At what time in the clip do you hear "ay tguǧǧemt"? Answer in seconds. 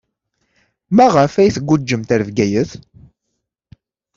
1.35-2.09